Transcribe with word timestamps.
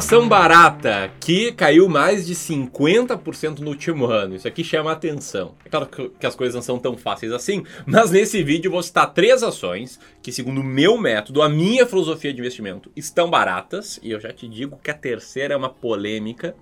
ação 0.00 0.26
barata 0.26 1.12
que 1.20 1.52
caiu 1.52 1.86
mais 1.86 2.26
de 2.26 2.34
50% 2.34 3.58
no 3.58 3.68
último 3.68 4.06
ano. 4.06 4.34
Isso 4.34 4.48
aqui 4.48 4.64
chama 4.64 4.90
atenção. 4.90 5.54
É 5.62 5.68
claro 5.68 5.86
que 5.86 6.26
as 6.26 6.34
coisas 6.34 6.54
não 6.54 6.62
são 6.62 6.78
tão 6.78 6.96
fáceis 6.96 7.30
assim, 7.32 7.64
mas 7.84 8.10
nesse 8.10 8.42
vídeo 8.42 8.68
eu 8.68 8.72
vou 8.72 8.82
citar 8.82 9.12
três 9.12 9.42
ações 9.42 10.00
que, 10.22 10.32
segundo 10.32 10.62
o 10.62 10.64
meu 10.64 10.96
método, 10.96 11.42
a 11.42 11.50
minha 11.50 11.84
filosofia 11.84 12.32
de 12.32 12.40
investimento, 12.40 12.90
estão 12.96 13.28
baratas. 13.28 14.00
E 14.02 14.10
eu 14.10 14.18
já 14.18 14.32
te 14.32 14.48
digo 14.48 14.80
que 14.82 14.90
a 14.90 14.94
terceira 14.94 15.52
é 15.52 15.56
uma 15.56 15.68
polêmica 15.68 16.56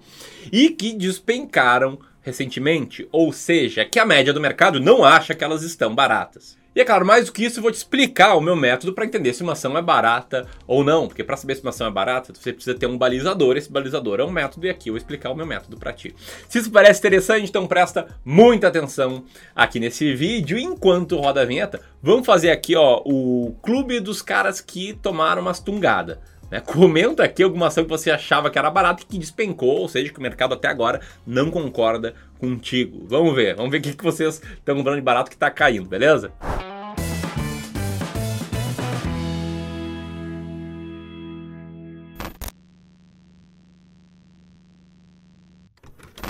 e 0.51 0.71
que 0.71 0.93
despencaram 0.93 1.97
recentemente, 2.29 3.09
ou 3.11 3.33
seja, 3.33 3.85
que 3.85 3.99
a 3.99 4.07
média 4.07 4.33
do 4.33 4.41
mercado 4.41 4.79
não 4.79 5.05
acha 5.05 5.35
que 5.35 5.43
elas 5.43 5.63
estão 5.63 5.95
baratas. 5.95 6.57
E 6.79 6.81
é 6.81 6.85
claro, 6.85 7.05
mais 7.05 7.27
do 7.27 7.33
que 7.33 7.45
isso, 7.45 7.59
eu 7.59 7.63
vou 7.63 7.73
te 7.73 7.77
explicar 7.77 8.37
o 8.37 8.41
meu 8.41 8.55
método 8.55 8.93
para 8.93 9.05
entender 9.05 9.33
se 9.33 9.43
uma 9.43 9.55
ação 9.55 9.77
é 9.77 9.83
barata 9.83 10.47
ou 10.65 10.85
não. 10.85 11.09
Porque 11.09 11.25
para 11.25 11.37
saber 11.37 11.57
se 11.57 11.63
uma 11.63 11.71
ação 11.71 11.89
é 11.89 11.91
barata, 11.91 12.33
você 12.33 12.53
precisa 12.53 12.79
ter 12.79 12.87
um 12.87 12.97
balizador. 12.97 13.57
Esse 13.57 13.73
balizador 13.73 14.21
é 14.21 14.25
um 14.25 14.31
método 14.31 14.65
e 14.65 14.71
aqui 14.71 14.89
eu 14.89 14.93
vou 14.93 14.99
explicar 14.99 15.31
o 15.31 15.35
meu 15.35 15.45
método 15.45 15.77
para 15.77 15.93
ti. 15.93 16.15
Se 16.49 16.59
isso 16.59 16.71
parece 16.71 17.01
interessante, 17.01 17.49
então 17.49 17.67
presta 17.67 18.07
muita 18.25 18.69
atenção 18.69 19.25
aqui 19.57 19.81
nesse 19.81 20.15
vídeo. 20.15 20.57
Enquanto 20.57 21.17
roda 21.17 21.43
a 21.43 21.45
vinheta, 21.45 21.81
vamos 22.01 22.25
fazer 22.25 22.51
aqui 22.51 22.77
ó, 22.77 23.03
o 23.05 23.57
clube 23.61 23.99
dos 23.99 24.23
caras 24.23 24.61
que 24.61 24.93
tomaram 25.03 25.43
umas 25.43 25.59
tungadas. 25.59 26.19
Né? 26.51 26.61
Comenta 26.61 27.25
aqui 27.25 27.43
alguma 27.43 27.67
ação 27.67 27.85
que 27.85 27.91
você 27.91 28.11
achava 28.11 28.51
que 28.51 28.59
era 28.59 28.71
barata 28.71 29.03
e 29.03 29.07
que 29.07 29.19
despencou, 29.19 29.81
ou 29.81 29.89
seja, 29.89 30.11
que 30.13 30.19
o 30.19 30.23
mercado 30.23 30.55
até 30.55 30.69
agora 30.69 31.01
não 31.27 31.51
concorda 31.51 32.15
contigo. 32.39 33.07
Vamos 33.07 33.35
ver, 33.35 33.55
vamos 33.55 33.71
ver 33.71 33.79
o 33.79 33.83
que, 33.83 33.95
que 33.95 34.05
vocês 34.05 34.41
estão 34.41 34.77
comprando 34.77 34.97
de 34.97 35.03
barato 35.03 35.31
que 35.31 35.37
está 35.37 35.51
caindo, 35.51 35.89
beleza? 35.89 36.33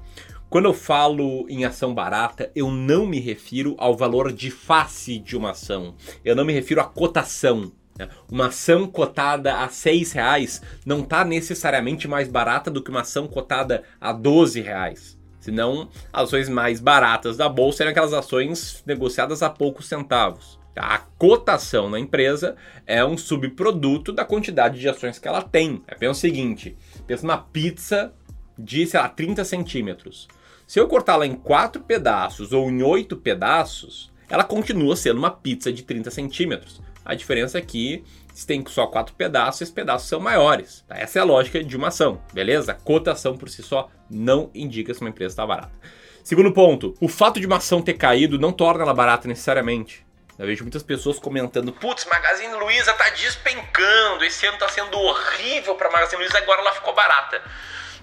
Quando 0.49 0.65
eu 0.65 0.73
falo 0.73 1.45
em 1.49 1.65
ação 1.65 1.93
barata, 1.93 2.49
eu 2.55 2.71
não 2.71 3.05
me 3.05 3.19
refiro 3.19 3.75
ao 3.77 3.95
valor 3.95 4.31
de 4.31 4.49
face 4.49 5.19
de 5.19 5.35
uma 5.35 5.51
ação. 5.51 5.95
Eu 6.23 6.33
não 6.33 6.45
me 6.45 6.53
refiro 6.53 6.79
à 6.79 6.85
cotação. 6.85 7.73
Né? 7.97 8.07
Uma 8.31 8.47
ação 8.47 8.87
cotada 8.87 9.57
a 9.57 9.67
seis 9.67 10.13
reais 10.13 10.61
não 10.85 11.01
está 11.01 11.25
necessariamente 11.25 12.07
mais 12.07 12.29
barata 12.29 12.71
do 12.71 12.81
que 12.81 12.89
uma 12.89 13.01
ação 13.01 13.27
cotada 13.27 13.83
a 13.99 14.13
12 14.13 14.61
reais. 14.61 15.18
Senão, 15.39 15.89
ações 16.11 16.49
mais 16.49 16.79
baratas 16.79 17.37
da 17.37 17.47
bolsa 17.47 17.77
seriam 17.77 17.91
aquelas 17.91 18.13
ações 18.13 18.83
negociadas 18.85 19.41
a 19.41 19.49
poucos 19.49 19.87
centavos. 19.87 20.59
A 20.75 20.97
cotação 20.97 21.89
na 21.89 21.99
empresa 21.99 22.55
é 22.85 23.03
um 23.03 23.17
subproduto 23.17 24.13
da 24.13 24.23
quantidade 24.23 24.79
de 24.79 24.87
ações 24.87 25.19
que 25.19 25.27
ela 25.27 25.41
tem. 25.41 25.83
É 25.87 25.97
bem 25.97 26.09
o 26.09 26.13
seguinte: 26.13 26.77
pensa 27.05 27.25
numa 27.25 27.37
pizza 27.37 28.13
de, 28.57 28.85
sei 28.85 28.99
lá, 28.99 29.09
30 29.09 29.43
centímetros. 29.43 30.27
Se 30.67 30.79
eu 30.79 30.87
cortá-la 30.87 31.25
em 31.25 31.35
quatro 31.35 31.81
pedaços 31.81 32.53
ou 32.53 32.69
em 32.69 32.83
oito 32.83 33.17
pedaços, 33.17 34.11
ela 34.29 34.43
continua 34.43 34.95
sendo 34.95 35.17
uma 35.17 35.31
pizza 35.31 35.73
de 35.73 35.83
30 35.83 36.11
centímetros. 36.11 36.81
A 37.03 37.15
diferença 37.15 37.57
é 37.57 37.61
que 37.61 38.03
se 38.33 38.45
tem 38.45 38.63
só 38.67 38.87
quatro 38.87 39.13
pedaços, 39.15 39.61
esses 39.61 39.73
pedaços 39.73 40.07
são 40.07 40.19
maiores. 40.19 40.83
Tá? 40.87 40.97
Essa 40.97 41.19
é 41.19 41.21
a 41.21 41.25
lógica 41.25 41.63
de 41.63 41.75
uma 41.75 41.89
ação, 41.89 42.21
beleza? 42.33 42.73
Cotação 42.73 43.35
por 43.35 43.49
si 43.49 43.61
só 43.61 43.89
não 44.09 44.49
indica 44.53 44.93
se 44.93 45.01
uma 45.01 45.09
empresa 45.09 45.33
está 45.33 45.45
barata. 45.45 45.71
Segundo 46.23 46.53
ponto, 46.53 46.95
o 47.01 47.07
fato 47.07 47.39
de 47.39 47.47
uma 47.47 47.57
ação 47.57 47.81
ter 47.81 47.95
caído 47.95 48.37
não 48.39 48.51
torna 48.51 48.83
ela 48.83 48.93
barata 48.93 49.27
necessariamente. 49.27 50.05
Eu 50.37 50.45
vejo 50.45 50.63
muitas 50.63 50.83
pessoas 50.83 51.19
comentando: 51.19 51.73
putz, 51.73 52.05
Magazine 52.05 52.53
Luiza 52.53 52.93
tá 52.93 53.09
despencando, 53.09 54.23
esse 54.23 54.45
ano 54.45 54.57
tá 54.57 54.69
sendo 54.69 54.97
horrível 54.97 55.75
para 55.75 55.91
Magazine 55.91 56.21
Luiza, 56.21 56.37
agora 56.37 56.61
ela 56.61 56.71
ficou 56.71 56.95
barata. 56.95 57.41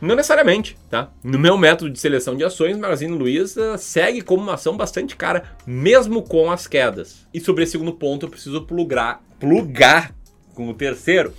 Não 0.00 0.14
necessariamente, 0.14 0.76
tá? 0.90 1.10
No 1.24 1.38
meu 1.38 1.56
método 1.56 1.90
de 1.90 1.98
seleção 1.98 2.36
de 2.36 2.44
ações, 2.44 2.76
Magazine 2.76 3.16
Luiza 3.16 3.78
segue 3.78 4.20
como 4.20 4.42
uma 4.42 4.54
ação 4.54 4.76
bastante 4.76 5.16
cara, 5.16 5.56
mesmo 5.66 6.22
com 6.22 6.50
as 6.50 6.66
quedas. 6.66 7.26
E 7.32 7.40
sobre 7.40 7.62
esse 7.62 7.72
segundo 7.72 7.94
ponto, 7.94 8.26
eu 8.26 8.30
preciso 8.30 8.62
plugar, 8.62 9.22
plugar 9.40 10.14
com 10.54 10.68
o 10.68 10.74
terceiro, 10.74 11.32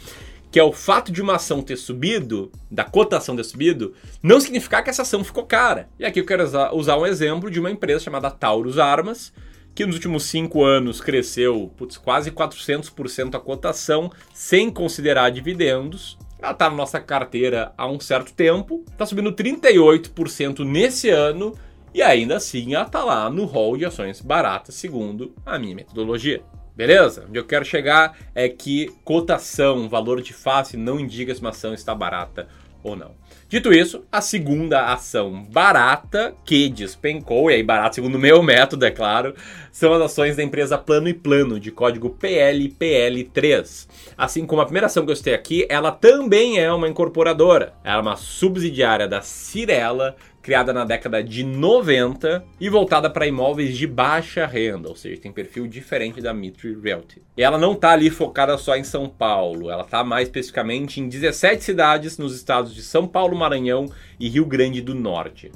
que 0.51 0.59
é 0.59 0.63
o 0.63 0.71
fato 0.71 1.11
de 1.11 1.21
uma 1.21 1.35
ação 1.35 1.61
ter 1.61 1.75
subido, 1.75 2.51
da 2.71 2.83
cotação 2.83 3.35
ter 3.35 3.43
subido, 3.43 3.93
não 4.23 4.39
significar 4.39 4.83
que 4.83 4.89
essa 4.89 5.03
ação 5.03 5.23
ficou 5.23 5.45
cara. 5.45 5.89
E 5.99 6.05
aqui 6.05 6.19
eu 6.19 6.25
quero 6.25 6.43
usar, 6.73 6.97
um 6.97 7.05
exemplo 7.05 7.51
de 7.51 7.59
uma 7.59 7.69
empresa 7.69 8.03
chamada 8.05 8.31
Taurus 8.31 8.79
Armas, 8.79 9.33
que 9.75 9.85
nos 9.85 9.95
últimos 9.95 10.23
cinco 10.23 10.63
anos 10.63 10.99
cresceu 10.99 11.71
putz, 11.77 11.97
quase 11.97 12.31
400% 12.31 13.35
a 13.35 13.39
cotação, 13.39 14.11
sem 14.33 14.71
considerar 14.71 15.29
dividendos. 15.29 16.17
Ela 16.39 16.51
está 16.51 16.69
na 16.69 16.75
nossa 16.75 16.99
carteira 16.99 17.73
há 17.77 17.87
um 17.87 17.99
certo 17.99 18.33
tempo, 18.33 18.83
está 18.91 19.05
subindo 19.05 19.31
38% 19.31 20.63
nesse 20.63 21.09
ano 21.09 21.57
e 21.93 22.01
ainda 22.01 22.37
assim 22.37 22.75
ela 22.75 22.85
está 22.85 23.03
lá 23.03 23.29
no 23.29 23.45
hall 23.45 23.75
de 23.75 23.85
ações 23.85 24.21
baratas, 24.21 24.75
segundo 24.75 25.33
a 25.45 25.57
minha 25.57 25.75
metodologia. 25.75 26.43
Beleza? 26.75 27.25
Onde 27.27 27.39
eu 27.39 27.45
quero 27.45 27.65
chegar 27.65 28.15
é 28.35 28.47
que 28.47 28.93
cotação, 29.03 29.89
valor 29.89 30.21
de 30.21 30.31
face, 30.31 30.77
não 30.77 30.99
indica 30.99 31.33
se 31.33 31.41
uma 31.41 31.49
ação 31.49 31.73
está 31.73 31.95
barata 31.95 32.47
ou 32.83 32.95
não. 32.95 33.15
Dito 33.49 33.71
isso, 33.71 34.03
a 34.11 34.19
segunda 34.19 34.91
ação 34.91 35.41
barata 35.49 36.35
que 36.43 36.67
despencou, 36.67 37.49
e 37.49 37.53
aí 37.53 37.63
barata 37.63 37.95
segundo 37.95 38.15
o 38.15 38.19
meu 38.19 38.43
método, 38.43 38.85
é 38.85 38.91
claro, 38.91 39.33
são 39.71 39.93
as 39.93 40.01
ações 40.01 40.35
da 40.35 40.43
empresa 40.43 40.77
Plano 40.77 41.07
e 41.07 41.13
Plano, 41.13 41.57
de 41.57 41.71
código 41.71 42.09
PLPL3. 42.19 43.87
Assim 44.17 44.45
como 44.45 44.61
a 44.61 44.65
primeira 44.65 44.87
ação 44.87 45.05
que 45.05 45.11
eu 45.13 45.15
citei 45.15 45.33
aqui, 45.33 45.65
ela 45.69 45.91
também 45.91 46.59
é 46.59 46.69
uma 46.73 46.89
incorporadora. 46.89 47.73
Ela 47.85 47.99
é 47.99 48.01
uma 48.01 48.17
subsidiária 48.17 49.07
da 49.07 49.21
Cirela, 49.21 50.17
criada 50.47 50.71
na 50.71 50.85
década 50.85 51.21
de 51.21 51.43
90 51.43 52.41
e 52.57 52.69
voltada 52.69 53.09
para 53.09 53.27
imóveis 53.27 53.77
de 53.77 53.85
baixa 53.85 54.45
renda, 54.45 54.87
ou 54.87 54.95
seja, 54.95 55.19
tem 55.19 55.29
perfil 55.29 55.67
diferente 55.67 56.21
da 56.21 56.33
Mitre 56.33 56.73
Realty. 56.81 57.21
E 57.35 57.43
ela 57.43 57.57
não 57.57 57.73
está 57.73 57.91
ali 57.91 58.09
focada 58.09 58.57
só 58.57 58.77
em 58.77 58.83
São 58.85 59.09
Paulo, 59.09 59.69
ela 59.69 59.83
está 59.83 60.05
mais 60.05 60.29
especificamente 60.29 61.01
em 61.01 61.09
17 61.09 61.61
cidades 61.61 62.17
nos 62.17 62.33
estados 62.33 62.73
de 62.73 62.81
São 62.81 63.05
Paulo, 63.05 63.36
Maranhão 63.37 63.89
e 64.19 64.27
Rio 64.27 64.45
Grande 64.45 64.81
do 64.81 64.93
Norte. 64.93 65.49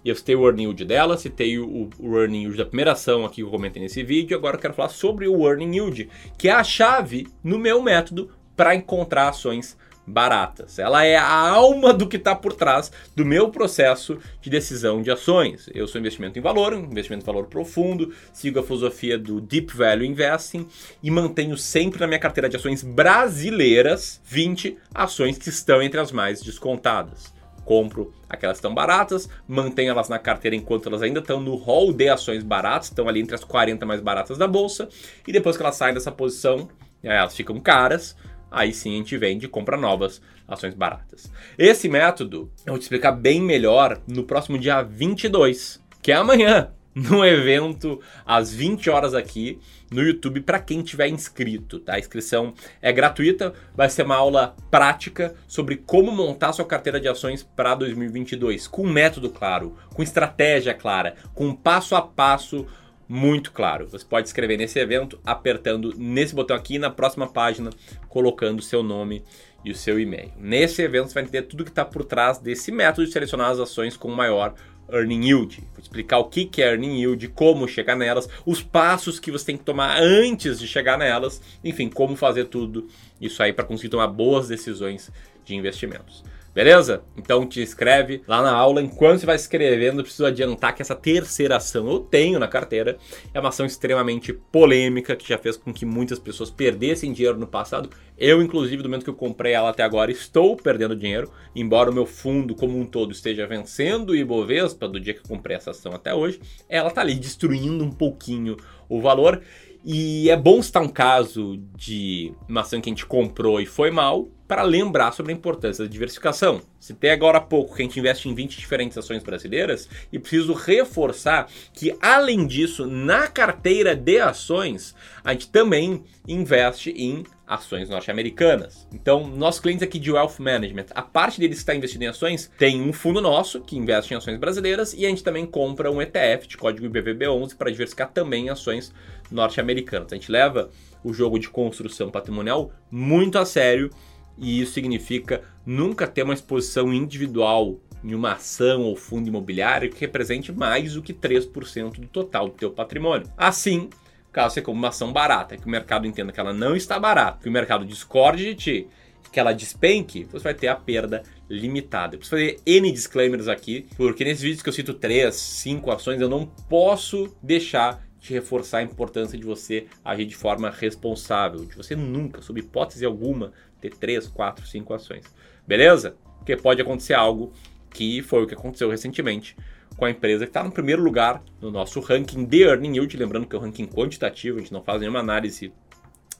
E 0.05 0.09
eu 0.09 0.17
citei 0.17 0.35
o 0.35 0.45
earning 0.47 0.65
yield 0.65 0.85
dela, 0.85 1.17
citei 1.17 1.61
o, 1.61 1.89
o 1.97 2.19
earning 2.19 2.41
yield 2.41 2.59
da 2.59 2.67
primeira 2.67 2.91
ação 2.91 3.25
aqui 3.25 3.37
que 3.37 3.43
eu 3.43 3.51
comentei 3.51 3.81
nesse 3.81 4.03
vídeo. 4.03 4.37
Agora 4.37 4.57
eu 4.57 4.61
quero 4.61 4.75
falar 4.75 4.89
sobre 4.89 5.29
o 5.29 5.47
earning 5.47 5.77
yield, 5.77 6.09
que 6.37 6.49
é 6.49 6.53
a 6.53 6.65
chave 6.65 7.29
no 7.43 7.57
meu 7.57 7.81
método 7.81 8.33
para 8.59 8.75
encontrar 8.75 9.29
ações 9.29 9.79
baratas. 10.05 10.81
Ela 10.81 11.05
é 11.05 11.17
a 11.17 11.31
alma 11.31 11.93
do 11.93 12.09
que 12.09 12.17
está 12.17 12.35
por 12.35 12.53
trás 12.53 12.91
do 13.15 13.25
meu 13.25 13.51
processo 13.51 14.19
de 14.41 14.51
decisão 14.51 15.01
de 15.01 15.13
ações. 15.13 15.71
Eu 15.73 15.87
sou 15.87 16.01
investimento 16.01 16.37
em 16.37 16.43
valor, 16.43 16.75
investimento 16.75 17.23
em 17.23 17.27
valor 17.27 17.47
profundo, 17.47 18.13
sigo 18.33 18.59
a 18.59 18.63
filosofia 18.65 19.17
do 19.17 19.41
Deep 19.41 19.77
Value 19.77 20.07
Investing 20.07 20.67
e 21.01 21.09
mantenho 21.09 21.57
sempre 21.57 22.01
na 22.01 22.09
minha 22.09 22.19
carteira 22.19 22.49
de 22.49 22.57
ações 22.57 22.83
brasileiras 22.83 24.21
20 24.25 24.77
ações 24.93 25.39
que 25.39 25.51
estão 25.51 25.81
entre 25.81 26.01
as 26.01 26.11
mais 26.11 26.43
descontadas. 26.43 27.33
Compro 27.65 28.13
aquelas 28.29 28.57
que 28.57 28.61
estão 28.61 28.75
baratas, 28.75 29.29
mantenho 29.47 29.91
elas 29.91 30.09
na 30.09 30.19
carteira 30.19 30.57
enquanto 30.57 30.89
elas 30.89 31.03
ainda 31.03 31.21
estão 31.21 31.39
no 31.39 31.55
hall 31.55 31.93
de 31.93 32.09
ações 32.09 32.43
baratas, 32.43 32.89
estão 32.89 33.09
ali 33.09 33.21
entre 33.21 33.37
as 33.37 33.45
40 33.45 33.87
mais 33.87 34.01
baratas 34.01 34.37
da 34.37 34.49
bolsa, 34.49 34.89
e 35.27 35.33
depois 35.33 35.55
que 35.55 35.63
elas 35.63 35.77
saem 35.77 35.93
dessa 35.93 36.11
posição, 36.11 36.69
elas 37.03 37.37
ficam 37.37 37.61
caras, 37.61 38.17
aí 38.51 38.73
sim 38.73 38.95
a 38.95 38.97
gente 38.99 39.17
vende 39.17 39.47
e 39.47 39.49
compra 39.49 39.77
novas 39.77 40.21
ações 40.47 40.75
baratas. 40.75 41.31
Esse 41.57 41.89
método 41.89 42.51
eu 42.65 42.73
vou 42.73 42.79
te 42.79 42.83
explicar 42.83 43.13
bem 43.13 43.41
melhor 43.41 44.01
no 44.07 44.25
próximo 44.25 44.59
dia 44.59 44.83
22, 44.83 45.81
que 46.03 46.13
é 46.13 46.15
amanhã, 46.15 46.71
no 46.95 47.25
evento 47.25 48.01
às 48.27 48.53
20 48.53 48.91
horas 48.91 49.15
aqui 49.15 49.59
no 49.91 50.03
YouTube 50.03 50.41
para 50.41 50.59
quem 50.59 50.83
tiver 50.83 51.09
inscrito, 51.09 51.79
tá? 51.81 51.95
A 51.95 51.99
inscrição 51.99 52.53
é 52.83 52.93
gratuita, 52.93 53.55
vai 53.75 53.89
ser 53.89 54.05
uma 54.05 54.17
aula 54.17 54.55
prática 54.71 55.35
sobre 55.47 55.77
como 55.77 56.13
montar 56.13 56.53
sua 56.53 56.65
carteira 56.65 57.01
de 57.01 57.09
ações 57.09 57.43
para 57.43 57.75
2022, 57.75 58.67
com 58.67 58.87
método 58.87 59.31
claro, 59.31 59.77
com 59.95 60.03
estratégia 60.03 60.75
clara, 60.75 61.15
com 61.35 61.55
passo 61.55 61.95
a 61.95 62.03
passo 62.03 62.67
muito 63.09 63.53
claro. 63.53 63.89
Você 63.89 64.05
pode 64.05 64.29
escrever 64.29 64.59
nesse 64.59 64.79
evento 64.79 65.19
apertando 65.25 65.95
nesse 65.97 66.35
botão 66.35 66.57
aqui 66.57 66.79
na 66.79 66.91
próxima 66.91 67.27
página, 67.27 67.71
colocando 68.09 68.59
o 68.59 68.63
seu 68.63 68.83
nome 68.83 69.25
e 69.65 69.71
o 69.71 69.75
seu 69.75 69.99
e-mail. 69.99 70.33
Nesse 70.37 70.83
evento 70.83 71.09
você 71.09 71.15
vai 71.15 71.23
entender 71.23 71.43
tudo 71.43 71.65
que 71.65 71.71
está 71.71 71.85
por 71.85 72.05
trás 72.05 72.39
desse 72.39 72.71
método 72.71 73.07
de 73.07 73.13
selecionar 73.13 73.51
as 73.51 73.59
ações 73.59 73.97
com 73.97 74.11
maior 74.11 74.55
earning 74.91 75.27
yield. 75.27 75.61
Vou 75.73 75.81
explicar 75.81 76.19
o 76.19 76.25
que 76.25 76.63
é 76.63 76.71
earning 76.71 77.01
yield, 77.01 77.29
como 77.29 77.69
chegar 77.69 77.97
nelas, 77.97 78.29
os 78.45 78.63
passos 78.63 79.19
que 79.21 79.31
você 79.31 79.47
tem 79.47 79.57
que 79.57 79.65
tomar 79.65 79.99
antes 80.01 80.59
de 80.59 80.67
chegar 80.67 80.99
nelas, 80.99 81.41
enfim, 81.63 81.89
como 81.89 82.17
fazer 82.17 82.47
tudo 82.47 82.89
isso 83.21 83.43
aí 83.43 83.53
para 83.53 83.65
conseguir 83.65 83.91
tomar 83.91 84.09
boas 84.09 84.49
decisões 84.49 85.11
de 85.45 85.55
investimentos. 85.55 86.25
Beleza? 86.55 87.03
Então 87.17 87.47
te 87.47 87.61
inscreve 87.61 88.23
lá 88.27 88.43
na 88.43 88.53
aula. 88.53 88.83
Enquanto 88.83 89.21
você 89.21 89.27
vai 89.27 89.37
escrevendo, 89.37 90.03
preciso 90.03 90.27
adiantar 90.27 90.75
que 90.75 90.83
essa 90.83 90.95
terceira 90.95 91.57
ação 91.57 91.89
eu 91.89 92.01
tenho 92.01 92.39
na 92.39 92.49
carteira. 92.49 92.97
É 93.33 93.39
uma 93.39 93.51
ação 93.51 93.65
extremamente 93.65 94.33
polêmica 94.33 95.15
que 95.15 95.29
já 95.29 95.39
fez 95.39 95.57
com 95.57 95.73
que 95.73 95.87
muitas 95.87 96.19
pessoas 96.19 96.51
perdessem 96.51 97.13
dinheiro 97.13 97.39
no 97.39 97.47
passado. 97.47 97.91
Eu, 98.17 98.43
inclusive, 98.43 98.83
do 98.83 98.89
momento 98.89 99.05
que 99.05 99.11
eu 99.11 99.15
comprei 99.15 99.53
ela 99.53 99.71
até 99.71 99.85
agora, 99.85 100.11
estou 100.11 100.57
perdendo 100.57 100.97
dinheiro, 100.97 101.31
embora 101.55 101.91
o 101.91 101.95
meu 101.95 102.07
fundo 102.07 102.55
como 102.55 102.77
um 102.77 102.85
todo 102.85 103.13
esteja 103.13 103.47
vencendo 103.47 104.11
o 104.11 104.17
Ibovespa 104.17 104.89
do 104.89 104.99
dia 104.99 105.15
que 105.15 105.21
eu 105.21 105.29
comprei 105.29 105.57
essa 105.57 105.71
ação 105.71 105.93
até 105.93 106.13
hoje. 106.13 106.41
Ela 106.69 106.89
está 106.89 107.03
ali 107.03 107.15
destruindo 107.15 107.85
um 107.85 107.93
pouquinho 107.93 108.57
o 108.89 109.01
valor. 109.01 109.41
E 109.85 110.29
é 110.29 110.37
bom 110.37 110.61
citar 110.61 110.83
um 110.83 110.89
caso 110.89 111.57
de 111.77 112.33
uma 112.49 112.63
ação 112.63 112.81
que 112.81 112.91
a 112.91 112.93
gente 112.93 113.07
comprou 113.07 113.61
e 113.61 113.67
foi 113.67 113.91
mal, 113.91 114.29
para 114.49 114.63
lembrar 114.63 115.13
sobre 115.13 115.31
a 115.31 115.37
importância 115.37 115.85
da 115.85 115.91
diversificação. 115.91 116.63
Citei 116.81 117.11
agora 117.11 117.37
há 117.37 117.41
pouco 117.41 117.77
que 117.77 117.83
a 117.83 117.85
gente 117.85 118.01
investe 118.01 118.29
em 118.29 118.35
20 118.35 118.59
diferentes 118.59 118.97
ações 118.97 119.23
brasileiras 119.23 119.89
e 120.11 120.19
preciso 120.19 120.55
reforçar 120.55 121.49
que, 121.75 121.95
além 122.01 122.47
disso, 122.47 122.87
na 122.87 123.29
carteira 123.29 123.95
de 123.95 124.19
ações, 124.19 124.95
a 125.23 125.33
gente 125.33 125.51
também 125.51 126.03
investe 126.27 126.91
em 126.91 127.25
ações 127.47 127.89
norte-americanas. 127.89 128.87
Então, 128.93 129.27
nossos 129.27 129.61
clientes 129.61 129.83
aqui 129.83 129.99
de 129.99 130.11
Wealth 130.11 130.39
Management, 130.39 130.87
a 130.95 131.03
parte 131.03 131.41
deles 131.41 131.57
que 131.57 131.63
está 131.63 131.75
investindo 131.75 132.03
em 132.03 132.09
ações, 132.09 132.51
tem 132.59 132.81
um 132.81 132.93
fundo 132.93 133.21
nosso 133.21 133.61
que 133.61 133.77
investe 133.77 134.13
em 134.13 134.17
ações 134.17 134.39
brasileiras 134.39 134.95
e 134.95 135.05
a 135.05 135.09
gente 135.09 135.25
também 135.25 135.47
compra 135.47 135.91
um 135.91 136.01
ETF 136.01 136.47
de 136.47 136.57
código 136.57 136.87
IBVB11 136.87 137.55
para 137.57 137.71
diversificar 137.71 138.11
também 138.13 138.47
em 138.47 138.51
ações 138.51 138.93
norte-americanas. 139.31 140.13
A 140.13 140.17
gente 140.17 140.31
leva 140.31 140.71
o 141.03 141.13
jogo 141.13 141.39
de 141.39 141.49
construção 141.49 142.11
patrimonial 142.11 142.71
muito 142.91 143.39
a 143.39 143.47
sério 143.47 143.91
e 144.41 144.61
isso 144.61 144.73
significa 144.73 145.43
nunca 145.67 146.07
ter 146.07 146.23
uma 146.23 146.35
exposição 146.35 146.93
individual 146.93 147.81
em 148.03 148.15
uma 148.15 148.33
ação 148.33 148.83
ou 148.83 148.97
fundo 148.97 149.29
imobiliário 149.29 149.91
que 149.91 150.01
represente 150.01 150.53
mais 150.53 150.95
do 150.95 151.03
que 151.03 151.13
3% 151.13 151.99
do 151.99 152.07
total 152.07 152.49
do 152.49 152.55
teu 152.55 152.71
patrimônio. 152.71 153.29
Assim, 153.37 153.91
caso 154.33 154.55
você 154.55 154.63
compre 154.63 154.79
uma 154.79 154.89
ação 154.89 155.13
barata, 155.13 155.57
que 155.57 155.67
o 155.67 155.71
mercado 155.71 156.07
entenda 156.07 156.33
que 156.33 156.41
ela 156.41 156.53
não 156.53 156.77
está 156.77 156.99
barata, 156.99 157.41
que 157.43 157.49
o 157.49 157.53
mercado 157.53 157.85
discorde 157.85 158.45
de 158.45 158.55
ti, 158.55 158.89
que 159.33 159.39
ela 159.39 159.53
despenque, 159.53 160.25
você 160.25 160.45
vai 160.45 160.55
ter 160.55 160.69
a 160.69 160.77
perda 160.77 161.23
limitada. 161.51 162.15
Eu 162.15 162.19
preciso 162.19 162.37
fazer 162.37 162.61
N 162.65 162.91
disclaimers 162.93 163.49
aqui, 163.49 163.87
porque 163.97 164.25
nesses 164.25 164.43
vídeos 164.43 164.63
que 164.63 164.69
eu 164.69 164.73
cito 164.73 164.95
3, 164.95 165.35
5 165.35 165.91
ações, 165.91 166.21
eu 166.21 166.29
não 166.29 166.47
posso 166.47 167.35
deixar 167.43 168.08
de 168.21 168.33
reforçar 168.33 168.79
a 168.79 168.83
importância 168.83 169.39
de 169.39 169.45
você 169.45 169.87
agir 170.05 170.27
de 170.27 170.37
forma 170.37 170.71
responsável, 170.71 171.65
de 171.65 171.77
você 171.77 171.95
nunca, 171.95 172.43
sob 172.43 172.61
hipótese 172.61 173.05
alguma, 173.05 173.53
ter 173.81 173.95
3, 173.95 174.27
4, 174.29 174.67
5 174.67 174.95
ações. 174.95 175.25
Beleza? 175.67 176.17
Porque 176.39 176.57
pode 176.57 176.83
acontecer 176.83 177.15
algo 177.15 177.53
que 177.91 178.23
foi 178.23 178.43
o 178.43 178.47
que 178.47 178.55
aconteceu 178.55 178.91
recentemente 178.91 179.57
com 179.97 180.05
a 180.05 180.11
empresa 180.11 180.45
que 180.45 180.51
está 180.51 180.63
no 180.63 180.71
primeiro 180.71 181.03
lugar 181.03 181.43
no 181.61 181.71
nosso 181.71 182.01
ranking 182.01 182.45
de 182.45 182.63
earning 182.63 182.95
yield, 182.95 183.17
lembrando 183.17 183.47
que 183.47 183.57
é 183.57 183.59
um 183.59 183.63
ranking 183.63 183.87
quantitativo, 183.87 184.59
a 184.59 184.61
gente 184.61 184.73
não 184.73 184.83
faz 184.83 185.01
nenhuma 185.01 185.19
análise 185.19 185.73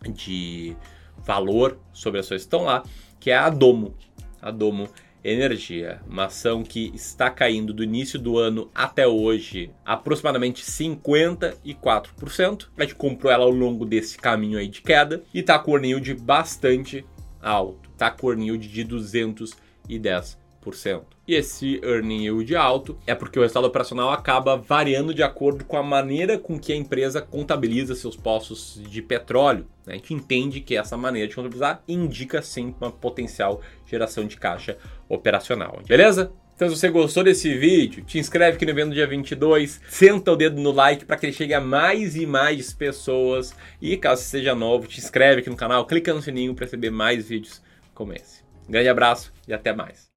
de 0.09 0.77
valor 1.25 1.79
sobre 1.93 2.21
ações 2.21 2.43
que 2.43 2.47
estão 2.47 2.65
lá, 2.65 2.83
que 3.19 3.31
é 3.31 3.37
a 3.37 3.51
Domo. 3.51 3.95
A 4.41 4.51
Domo 4.51 4.89
Energia, 5.25 6.01
uma 6.09 6.27
ação 6.27 6.63
que 6.63 6.93
está 6.95 7.29
caindo 7.29 7.73
do 7.73 7.83
início 7.83 8.19
do 8.19 8.39
ano 8.39 8.71
até 8.75 9.07
hoje 9.07 9.71
aproximadamente 9.85 10.63
54%. 10.63 12.69
A 12.77 12.83
gente 12.83 12.95
comprou 12.95 13.33
ela 13.33 13.45
ao 13.45 13.51
longo 13.51 13.85
desse 13.85 14.17
caminho 14.17 14.59
aí 14.59 14.69
de 14.69 14.81
queda 14.81 15.23
e 15.35 15.41
está 15.41 15.59
com 15.59 15.73
o 15.73 15.85
yield 15.85 16.15
bastante 16.15 17.05
alto, 17.43 17.91
está 17.91 18.11
com 18.11 18.29
o 18.29 18.59
de 18.59 18.85
210%. 18.85 20.37
E 21.27 21.35
esse 21.35 21.79
earning 21.85 22.25
yield 22.25 22.57
alto 22.57 22.99
é 23.07 23.15
porque 23.15 23.39
o 23.39 23.43
resultado 23.43 23.67
operacional 23.67 24.11
acaba 24.11 24.57
variando 24.57 25.13
de 25.13 25.23
acordo 25.23 25.65
com 25.65 25.77
a 25.77 25.83
maneira 25.83 26.39
com 26.39 26.59
que 26.59 26.73
a 26.73 26.77
empresa 26.77 27.21
contabiliza 27.21 27.95
seus 27.95 28.17
poços 28.17 28.81
de 28.89 29.03
petróleo. 29.03 29.67
Né? 29.87 29.95
A 29.95 29.97
gente 29.97 30.15
entende 30.15 30.61
que 30.61 30.77
essa 30.77 30.97
maneira 30.97 31.29
de 31.29 31.35
contabilizar 31.35 31.83
indica 31.87 32.41
sim 32.41 32.75
uma 32.81 32.91
potencial 32.91 33.61
geração 33.87 34.27
de 34.27 34.37
caixa 34.37 34.79
operacional. 35.09 35.81
Beleza? 35.87 36.33
Então, 36.59 36.69
se 36.69 36.77
você 36.77 36.89
gostou 36.89 37.23
desse 37.23 37.57
vídeo, 37.57 38.03
te 38.03 38.19
inscreve 38.19 38.57
aqui 38.57 38.65
no 38.65 38.73
evento 38.73 38.93
dia 38.93 39.07
22, 39.07 39.81
senta 39.89 40.33
o 40.33 40.37
dedo 40.37 40.61
no 40.61 40.73
like 40.73 41.05
para 41.05 41.17
que 41.17 41.27
ele 41.27 41.33
chegue 41.33 41.55
a 41.55 41.61
mais 41.61 42.17
e 42.17 42.27
mais 42.27 42.73
pessoas. 42.73 43.55
E 43.81 43.97
caso 43.97 44.25
seja 44.25 44.57
novo, 44.57 44.89
te 44.89 44.99
inscreve 44.99 45.41
aqui 45.41 45.51
no 45.51 45.57
canal, 45.57 45.87
clica 45.87 46.13
no 46.13 46.21
sininho 46.21 46.57
para 46.57 46.65
receber 46.65 46.91
mais 46.91 47.29
vídeos 47.29 47.63
como 47.95 48.13
esse. 48.13 48.43
Um 48.69 48.73
grande 48.73 48.89
abraço 48.89 49.33
e 49.47 49.53
até 49.53 49.73
mais. 49.73 50.08